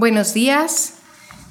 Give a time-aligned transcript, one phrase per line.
[0.00, 0.94] Buenos días,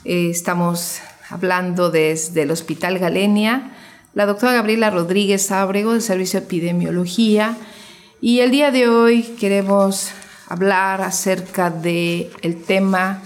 [0.05, 3.75] eh, estamos hablando desde el Hospital Galenia,
[4.13, 7.57] la doctora Gabriela Rodríguez Ábrego del Servicio de Epidemiología.
[8.21, 10.11] Y el día de hoy queremos
[10.47, 13.21] hablar acerca del el tema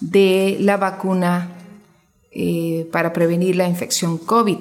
[0.00, 1.52] de la vacuna
[2.32, 4.58] eh, para prevenir la infección COVID.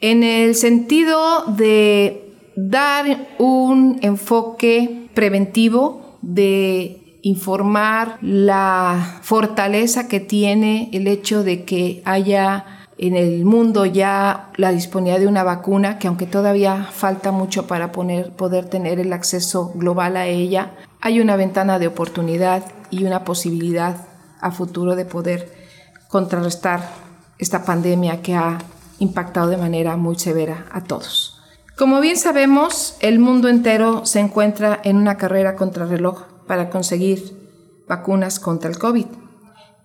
[0.00, 11.06] En el sentido de dar un enfoque preventivo de informar la fortaleza que tiene el
[11.06, 12.66] hecho de que haya
[12.98, 17.90] en el mundo ya la disponibilidad de una vacuna, que aunque todavía falta mucho para
[17.90, 23.96] poder tener el acceso global a ella, hay una ventana de oportunidad y una posibilidad
[24.40, 25.52] a futuro de poder
[26.08, 26.90] contrarrestar
[27.38, 28.58] esta pandemia que ha
[28.98, 31.40] impactado de manera muy severa a todos.
[31.76, 37.32] Como bien sabemos, el mundo entero se encuentra en una carrera contra reloj para conseguir
[37.88, 39.06] vacunas contra el COVID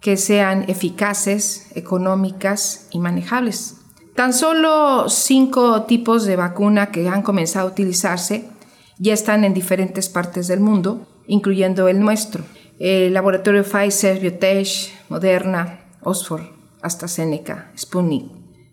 [0.02, 3.76] que sean eficaces, económicas y manejables.
[4.16, 8.50] Tan solo cinco tipos de vacuna que han comenzado a utilizarse
[8.98, 12.44] ya están en diferentes partes del mundo, incluyendo el nuestro.
[12.80, 16.48] El laboratorio Pfizer, Biotech, Moderna, Oxford,
[16.82, 18.30] AstraZeneca, Sputnik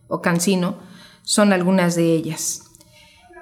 [0.08, 0.78] o CanSino
[1.22, 2.72] son algunas de ellas.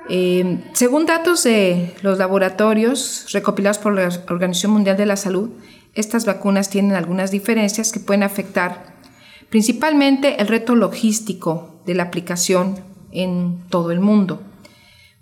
[0.08, 5.50] Eh, según datos de los laboratorios recopilados por la Organización Mundial de la Salud,
[5.95, 8.92] estas vacunas tienen algunas diferencias que pueden afectar
[9.50, 12.80] principalmente el reto logístico de la aplicación
[13.11, 14.42] en todo el mundo.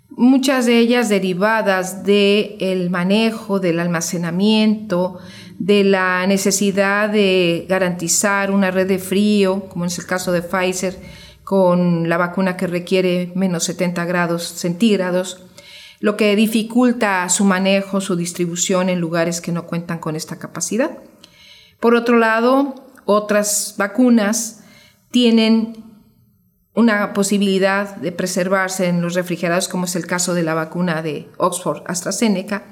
[0.09, 5.19] Muchas de ellas derivadas del manejo, del almacenamiento,
[5.57, 10.97] de la necesidad de garantizar una red de frío, como es el caso de Pfizer,
[11.43, 15.43] con la vacuna que requiere menos 70 grados centígrados,
[15.99, 20.97] lo que dificulta su manejo, su distribución en lugares que no cuentan con esta capacidad.
[21.79, 22.75] Por otro lado,
[23.05, 24.63] otras vacunas
[25.11, 25.83] tienen
[26.73, 31.29] una posibilidad de preservarse en los refrigerados, como es el caso de la vacuna de
[31.37, 32.63] Oxford AstraZeneca,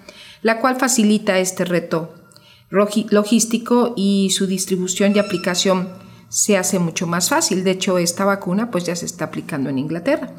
[0.42, 2.16] la cual facilita este reto
[2.70, 5.90] logístico y su distribución y aplicación
[6.30, 7.64] se hace mucho más fácil.
[7.64, 10.32] De hecho, esta vacuna pues ya se está aplicando en Inglaterra.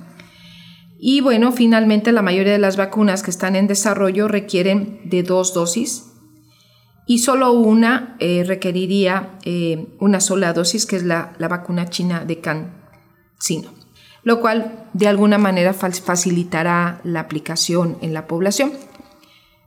[0.98, 5.54] Y bueno, finalmente la mayoría de las vacunas que están en desarrollo requieren de dos
[5.54, 6.10] dosis
[7.06, 12.24] y solo una eh, requeriría eh, una sola dosis, que es la, la vacuna china
[12.24, 13.72] de CanSino,
[14.22, 18.72] lo cual de alguna manera facilitará la aplicación en la población.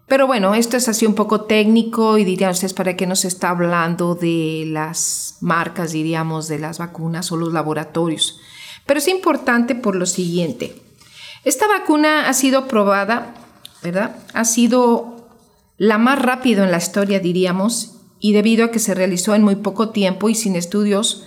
[0.08, 3.50] Pero bueno, esto es así un poco técnico y dirían ustedes para qué nos está
[3.50, 8.40] hablando de las marcas, diríamos, de las vacunas o los laboratorios.
[8.86, 10.76] Pero es importante por lo siguiente.
[11.46, 13.34] Esta vacuna ha sido probada,
[13.82, 14.18] ¿verdad?
[14.34, 15.28] Ha sido
[15.78, 19.56] la más rápida en la historia, diríamos, y debido a que se realizó en muy
[19.56, 21.26] poco tiempo y sin estudios,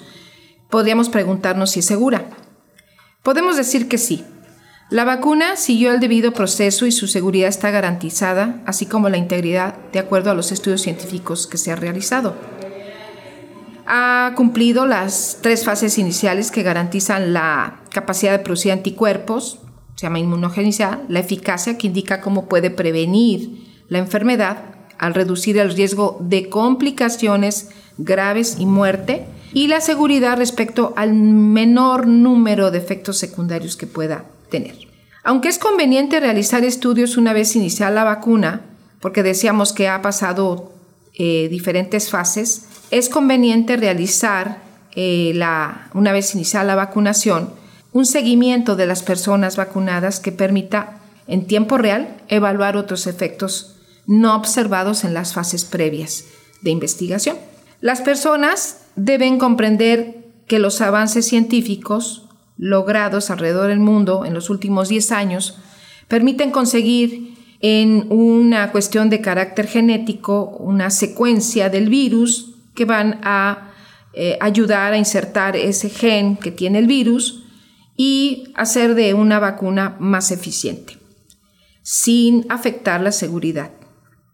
[0.71, 2.31] podríamos preguntarnos si es segura.
[3.23, 4.25] Podemos decir que sí,
[4.89, 9.75] la vacuna siguió el debido proceso y su seguridad está garantizada, así como la integridad,
[9.93, 12.37] de acuerdo a los estudios científicos que se han realizado.
[13.85, 19.59] Ha cumplido las tres fases iniciales que garantizan la capacidad de producir anticuerpos,
[19.97, 24.59] se llama inmunogenicidad, la eficacia que indica cómo puede prevenir la enfermedad
[24.99, 32.07] al reducir el riesgo de complicaciones graves y muerte, y la seguridad respecto al menor
[32.07, 34.27] número de efectos secundarios que pueda
[35.25, 38.63] Aunque es conveniente realizar estudios una vez iniciada la vacuna,
[39.01, 40.73] porque decíamos que ha pasado
[41.15, 44.63] eh, diferentes fases, es conveniente realizar
[44.95, 47.51] eh, la, una vez iniciada la vacunación
[47.97, 53.77] un seguimiento de las personas vacunadas que permita en tiempo real evaluar otros efectos
[54.07, 56.25] no observados en las fases previas
[56.61, 57.39] de investigación.
[57.81, 62.26] Las personas deben comprender que los avances científicos
[62.57, 65.59] logrados alrededor del mundo en los últimos 10 años
[66.09, 73.73] permiten conseguir en una cuestión de carácter genético una secuencia del virus que van a
[74.13, 77.45] eh, ayudar a insertar ese gen que tiene el virus
[77.97, 80.99] y hacer de una vacuna más eficiente,
[81.83, 83.73] sin afectar la seguridad.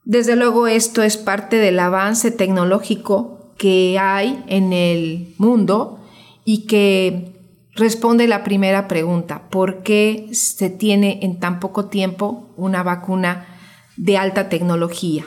[0.05, 6.01] Desde luego esto es parte del avance tecnológico que hay en el mundo
[6.45, 7.32] y que
[7.75, 13.47] responde la primera pregunta, ¿por qué se tiene en tan poco tiempo una vacuna
[13.97, 15.25] de alta tecnología?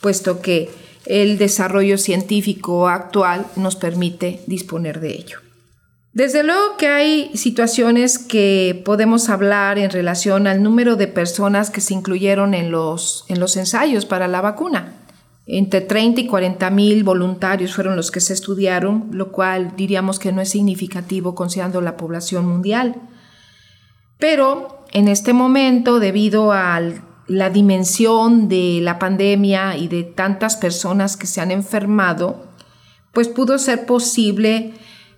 [0.00, 0.70] Puesto que
[1.06, 5.38] el desarrollo científico actual nos permite disponer de ello.
[6.12, 11.80] Desde luego que hay situaciones que podemos hablar en relación al número de personas que
[11.80, 15.01] se incluyeron en los, en los ensayos para la vacuna.
[15.46, 20.32] Entre 30 y 40 mil voluntarios fueron los que se estudiaron, lo cual diríamos que
[20.32, 22.94] no es significativo considerando la población mundial.
[24.18, 26.80] Pero en este momento, debido a
[27.26, 32.46] la dimensión de la pandemia y de tantas personas que se han enfermado,
[33.12, 34.74] pues pudo ser posible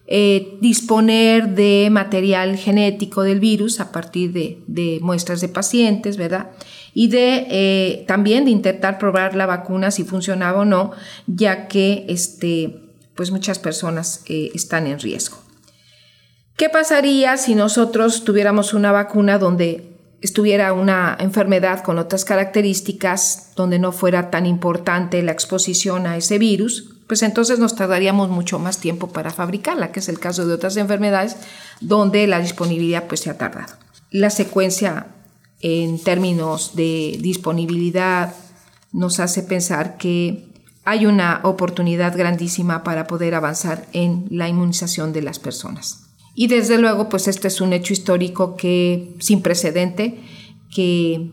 [0.06, 6.50] eh, disponer de material genético del virus a partir de, muestras de pacientes, ¿verdad?
[6.94, 10.92] Y de eh, también de intentar probar la vacuna si funcionaba o no,
[11.26, 12.80] ya que este,
[13.14, 15.36] pues muchas personas eh, están en riesgo.
[16.56, 23.80] ¿Qué pasaría si nosotros tuviéramos una vacuna donde estuviera una enfermedad con otras características, donde
[23.80, 26.94] no fuera tan importante la exposición a ese virus?
[27.06, 30.76] pues entonces nos tardaríamos mucho más tiempo para fabricarla, que es el caso de otras
[30.76, 31.36] enfermedades
[31.80, 33.74] donde la disponibilidad pues se ha tardado.
[34.10, 35.08] La secuencia
[35.66, 38.34] en términos de disponibilidad
[38.92, 40.52] nos hace pensar que
[40.84, 46.10] hay una oportunidad grandísima para poder avanzar en la inmunización de las personas.
[46.34, 50.20] Y desde luego, pues este es un hecho histórico que sin precedente,
[50.70, 51.30] que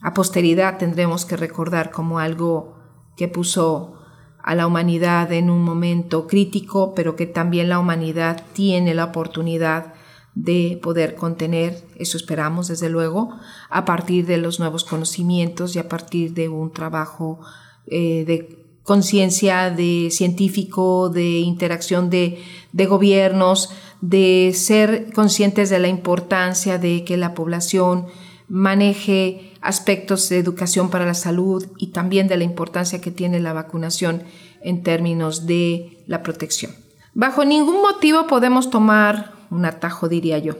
[0.00, 2.78] a posteridad tendremos que recordar como algo
[3.14, 3.98] que puso
[4.42, 9.92] a la humanidad en un momento crítico, pero que también la humanidad tiene la oportunidad
[10.34, 13.30] de poder contener, eso esperamos desde luego,
[13.68, 17.40] a partir de los nuevos conocimientos y a partir de un trabajo
[17.86, 22.42] eh, de conciencia de científico, de interacción de,
[22.72, 28.06] de gobiernos, de ser conscientes de la importancia de que la población
[28.48, 33.52] maneje aspectos de educación para la salud y también de la importancia que tiene la
[33.52, 34.24] vacunación
[34.62, 36.72] en términos de la protección.
[37.14, 40.54] Bajo ningún motivo podemos tomar un atajo, diría yo.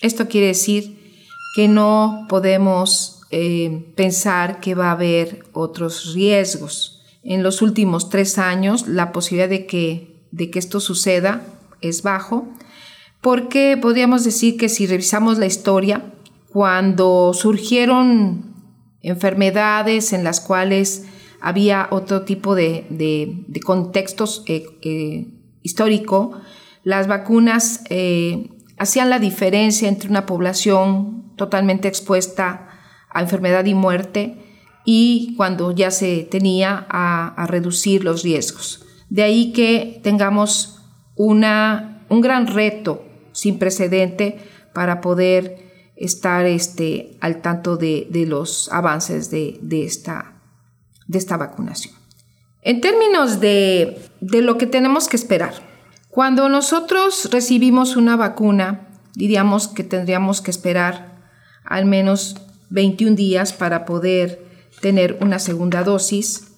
[0.00, 0.98] Esto quiere decir
[1.54, 7.02] que no podemos eh, pensar que va a haber otros riesgos.
[7.22, 11.42] En los últimos tres años la posibilidad de que, de que esto suceda
[11.80, 12.48] es bajo,
[13.20, 16.14] porque podríamos decir que si revisamos la historia,
[16.52, 18.54] cuando surgieron
[19.02, 21.04] enfermedades en las cuales
[21.40, 22.86] había otro tipo de,
[23.64, 25.28] contextos eh, eh,
[25.62, 26.32] histórico,
[26.84, 32.68] las vacunas eh, hacían la diferencia entre una población totalmente expuesta
[33.10, 34.36] a enfermedad y muerte
[34.84, 38.86] y cuando ya se tenía a, reducir los riesgos.
[39.10, 40.80] De ahí que tengamos
[41.14, 44.38] una, un gran reto sin precedente
[44.72, 50.40] para poder estar este, al tanto de, los avances de, esta,
[51.06, 51.94] de esta vacunación.
[52.62, 55.67] En términos de, de lo que tenemos que esperar,
[56.18, 61.16] cuando nosotros recibimos una vacuna, diríamos que tendríamos que esperar
[61.64, 62.34] al menos
[62.70, 64.44] 21 días para poder
[64.80, 66.48] tener una segunda dosis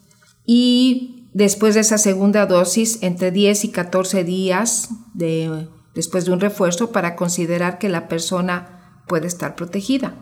[0.46, 6.40] y después de esa segunda dosis entre 10 y 14 días de, después de un
[6.40, 10.14] refuerzo para considerar que la persona puede estar protegida.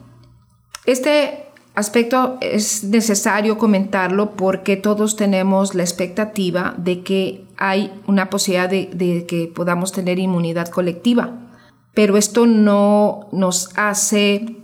[0.85, 1.45] Este
[1.76, 9.27] aspecto es necesario comentarlo porque todos tenemos la expectativa de que hay una posibilidad de,
[9.27, 11.50] que podamos tener inmunidad colectiva,
[11.93, 14.57] pero esto no nos hace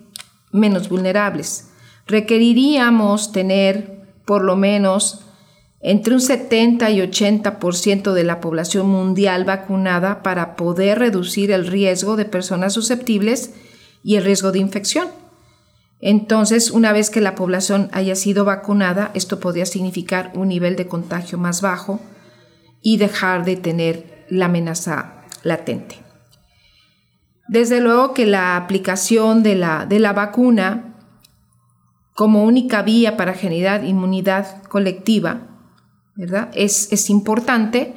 [0.53, 1.71] menos vulnerables.
[2.07, 5.25] Requeriríamos tener por lo menos
[5.81, 12.17] entre un 70 y 80% de la población mundial vacunada para poder reducir el riesgo
[12.17, 13.55] de personas susceptibles
[14.05, 15.09] y el riesgo de infección.
[16.01, 20.87] Entonces, una vez que la población haya sido vacunada, esto podría significar un nivel de
[20.87, 22.01] contagio más bajo
[22.85, 25.97] y dejar de tener la amenaza latente.
[27.49, 30.95] Desde luego que la aplicación de la, de la vacuna
[32.15, 35.49] como única vía para generar inmunidad colectiva
[36.15, 36.51] ¿verdad?
[36.55, 37.95] Es, es importante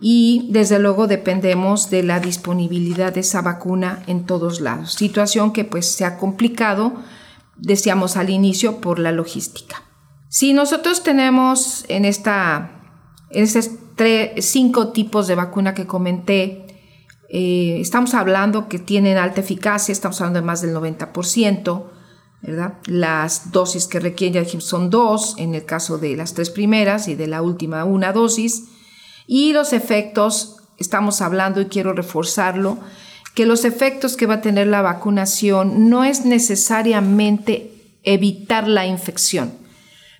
[0.00, 4.92] y desde luego dependemos de la disponibilidad de esa vacuna en todos lados.
[4.92, 6.92] Situación que pues se ha complicado,
[7.56, 9.82] decíamos al inicio, por la logística.
[10.28, 12.82] Si nosotros tenemos en esta,
[13.30, 13.46] en
[13.96, 16.66] estos cinco tipos de vacuna que comenté,
[17.28, 21.84] eh, estamos hablando que tienen alta eficacia, estamos hablando de más del 90%,
[22.42, 22.74] ¿verdad?
[22.86, 27.26] Las dosis que requieren son dos, en el caso de las tres primeras y de
[27.26, 28.64] la última una dosis.
[29.26, 32.78] Y los efectos, estamos hablando y quiero reforzarlo,
[33.34, 39.52] que los efectos que va a tener la vacunación no es necesariamente evitar la infección,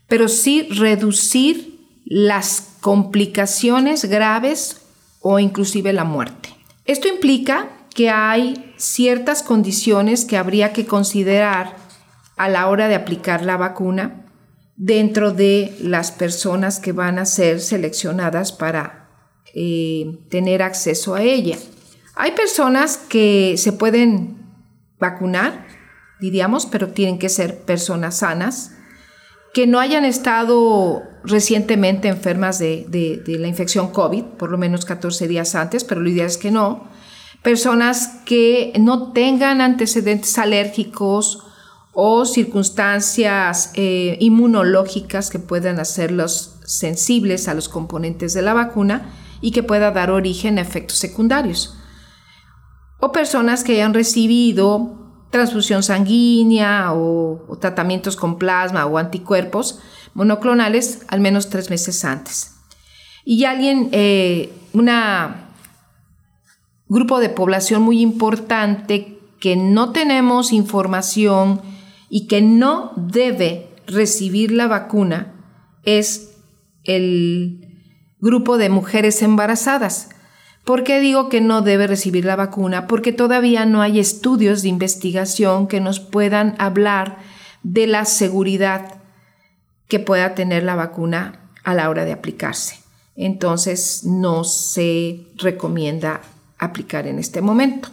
[0.09, 4.83] pero sí reducir las complicaciones graves
[5.19, 6.51] o inclusive la muerte.
[6.85, 11.75] Esto implica que hay ciertas condiciones que habría que considerar
[12.37, 14.25] a la hora de aplicar la vacuna
[14.77, 19.11] dentro de las personas que van a ser seleccionadas para
[19.53, 21.59] eh, tener acceso a ella.
[22.15, 24.47] Hay personas que se pueden
[25.01, 25.67] vacunar,
[26.21, 28.77] diríamos, pero tienen que ser personas sanas,
[29.53, 35.29] que no hayan estado recientemente enfermas de, de la infección COVID, por lo menos 14
[35.29, 36.85] días antes, pero lo ideal es que no.
[37.43, 41.47] Personas que no tengan antecedentes alérgicos
[41.99, 49.51] o circunstancias eh, inmunológicas que puedan hacerlos sensibles a los componentes de la vacuna y
[49.51, 51.75] que pueda dar origen a efectos secundarios.
[53.01, 59.79] O personas que hayan recibido transfusión sanguínea o, tratamientos con plasma o anticuerpos
[60.17, 62.55] monoclonales al menos tres meses antes.
[63.25, 64.91] Y alguien, eh, un
[66.89, 71.61] grupo de población muy importante que no tenemos información
[72.09, 75.35] y que no debe recibir la vacuna
[75.85, 76.39] es
[76.85, 77.85] el
[78.19, 80.09] grupo de mujeres embarazadas.
[80.65, 82.87] ¿Por qué digo que no debe recibir la vacuna?
[82.87, 87.19] Porque todavía no hay estudios de investigación que nos puedan hablar
[87.63, 88.97] de la seguridad
[89.89, 92.81] que pueda tener la vacuna a la hora de aplicarse.
[93.17, 96.21] Entonces no se recomienda
[96.59, 97.89] aplicar en este momento.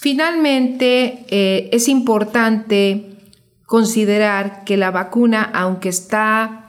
[0.00, 3.16] Finalmente, eh, es importante
[3.66, 6.66] considerar que la vacuna, aunque está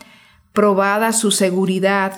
[0.54, 2.14] probada su seguridad,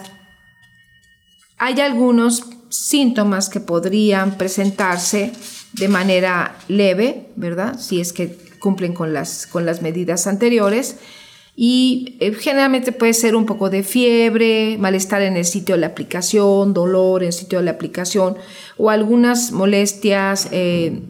[1.57, 5.31] hay algunos síntomas que podrían presentarse
[5.73, 7.79] de manera leve, ¿verdad?
[7.79, 10.97] Si es que cumplen con las, con las medidas anteriores.
[11.55, 15.87] Y eh, generalmente puede ser un poco de fiebre, malestar en el sitio de la
[15.87, 18.37] aplicación, dolor en el sitio de la aplicación
[18.77, 21.01] o algunas molestias eh,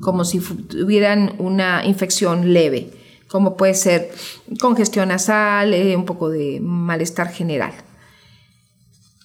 [0.00, 2.90] como si tuvieran una infección leve,
[3.28, 4.10] como puede ser
[4.58, 7.72] congestión nasal, eh, un poco de malestar general.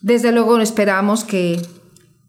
[0.01, 1.61] Desde luego esperamos que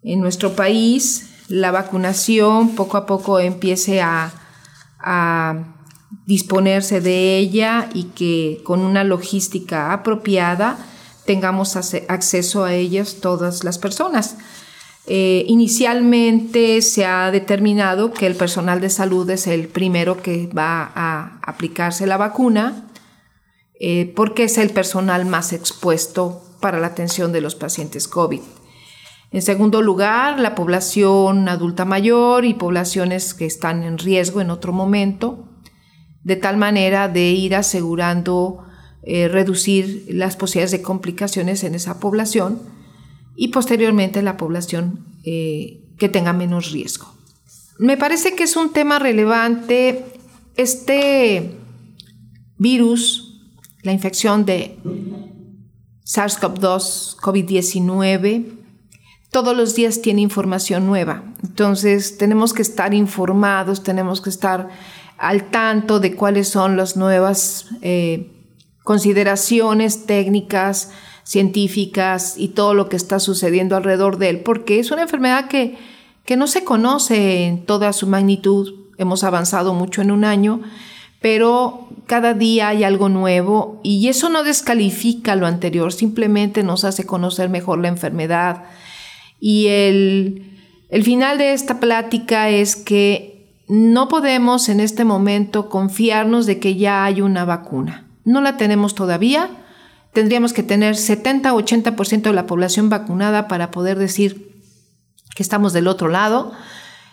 [0.04, 4.32] en nuestro país la vacunación poco a poco empiece a
[6.26, 10.78] disponerse de ella y que con una logística apropiada
[11.24, 14.36] tengamos acceso a ellas todas las personas.
[15.06, 20.92] Eh, inicialmente se ha determinado que el personal de salud es el primero que va
[20.94, 22.86] a aplicarse la vacuna
[23.80, 28.40] eh, porque es el personal más expuesto para la atención de los pacientes COVID.
[29.32, 34.72] En segundo lugar, la población adulta mayor y poblaciones que están en riesgo en otro
[34.72, 35.49] momento
[36.22, 38.64] de tal manera de ir asegurando
[39.02, 42.60] eh, reducir las posibilidades de complicaciones en esa población
[43.34, 47.14] y posteriormente la población eh, que tenga menos riesgo.
[47.78, 50.04] Me parece que es un tema relevante
[50.56, 51.56] este
[52.58, 53.40] virus,
[53.82, 54.76] la infección de
[56.04, 58.44] SARS-CoV-2, COVID-19,
[59.30, 61.22] todos los días tiene información nueva.
[61.42, 64.68] Entonces tenemos que estar informados, tenemos que estar
[65.20, 68.32] al tanto de cuáles son las nuevas eh,
[68.82, 70.90] consideraciones técnicas,
[71.24, 75.76] científicas y todo lo que está sucediendo alrededor de él, porque es una enfermedad que,
[76.24, 78.74] que no se conoce en toda su magnitud.
[78.96, 80.62] Hemos avanzado mucho en un año,
[81.20, 87.04] pero cada día hay algo nuevo y eso no descalifica lo anterior, simplemente nos hace
[87.04, 88.64] conocer mejor la enfermedad.
[89.38, 90.58] Y el,
[90.88, 93.29] el final de esta plática es que
[93.70, 98.08] no podemos en este momento confiarnos de que ya hay una vacuna.
[98.24, 99.48] No la tenemos todavía.
[100.12, 104.60] Tendríamos que tener 70-80% de la población vacunada para poder decir
[105.36, 106.50] que estamos del otro lado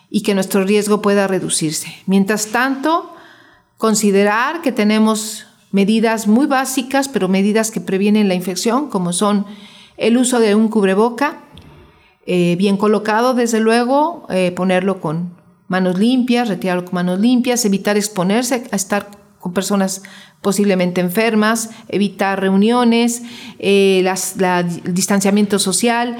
[0.09, 1.95] y que nuestro riesgo pueda reducirse.
[2.07, 3.13] Mientras tanto,
[3.77, 9.45] considerar que tenemos medidas muy básicas, pero medidas que previenen la infección, como son
[9.97, 11.43] el uso de un cubreboca,
[12.25, 15.37] eh, bien colocado, desde luego, eh, ponerlo con
[15.67, 19.09] manos limpias, retirarlo con manos limpias, evitar exponerse a estar
[19.39, 20.03] con personas
[20.41, 23.23] posiblemente enfermas, evitar reuniones,
[23.59, 26.17] eh, el distanciamiento social.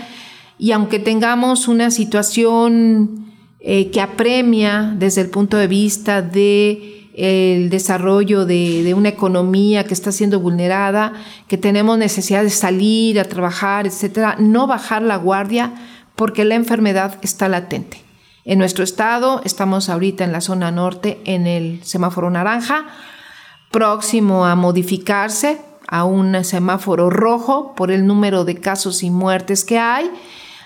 [0.58, 7.72] Y aunque tengamos una situación eh, que apremia desde el punto de vista de el
[7.72, 11.14] desarrollo de, de, una economía que está siendo vulnerada,
[11.48, 15.74] que tenemos necesidad de salir a trabajar, etcétera, no bajar la guardia
[16.16, 18.07] porque la enfermedad está latente.
[18.48, 22.86] En nuestro estado estamos ahorita en la zona norte en el semáforo naranja,
[23.72, 29.80] próximo a modificarse a un semáforo rojo por el número de casos y muertes que
[29.80, 30.10] hay.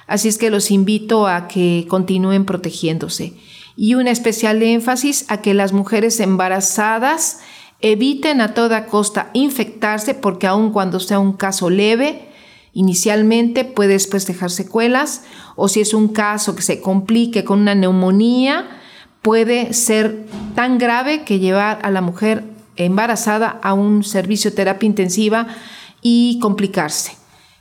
[0.05, 3.33] Así es que los invito a que continúen protegiéndose.
[3.75, 7.39] Y un especial énfasis a que las mujeres embarazadas
[7.79, 12.30] eviten a toda costa infectarse porque aun cuando sea un caso leve,
[12.73, 15.23] inicialmente puede después dejar secuelas
[15.55, 18.67] o si es un caso que se complique con una neumonía,
[19.21, 20.25] puede ser
[20.55, 22.43] tan grave que llevar a la mujer
[22.75, 25.47] embarazada a un servicio de terapia intensiva
[26.01, 27.17] y complicarse.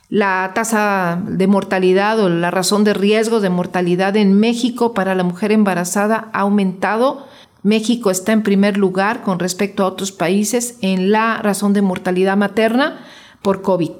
[0.09, 5.23] La tasa de mortalidad o la razón de riesgo de mortalidad en México para la
[5.23, 7.27] mujer embarazada ha aumentado.
[7.63, 12.35] México está en primer lugar con respecto a otros países en la razón de mortalidad
[12.35, 12.99] materna
[13.41, 13.91] por COVID.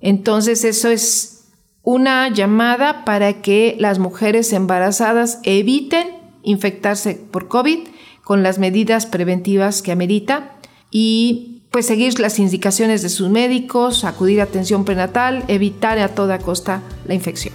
[0.00, 1.44] Entonces eso es
[1.82, 6.08] una llamada para que las mujeres embarazadas eviten
[6.42, 7.80] infectarse por COVID
[8.22, 10.52] con las medidas preventivas que amerita
[10.90, 16.38] y pues seguir las indicaciones de sus médicos, acudir a atención prenatal, evitar a toda
[16.38, 17.54] costa la infección.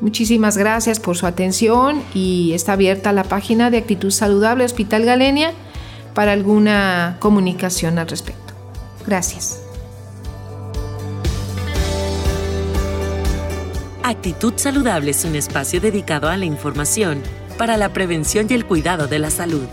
[0.00, 5.52] Muchísimas gracias por su atención y está abierta la página de Actitud Saludable Hospital Galenia
[6.14, 8.54] para alguna comunicación al respecto.
[9.06, 9.63] Gracias.
[14.06, 17.22] Actitud Saludable es un espacio dedicado a la información
[17.56, 19.64] para la prevención y el cuidado de la salud.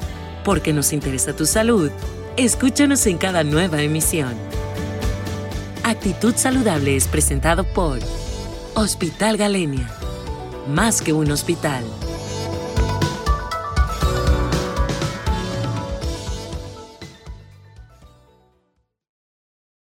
[0.46, 1.92] Porque nos interesa tu salud
[2.38, 4.34] Escúchanos en cada nueva emisión.
[5.84, 8.00] Actitud Saludable es presentado por
[8.74, 9.92] Hospital Galenia.
[10.74, 11.84] Más que un hospital.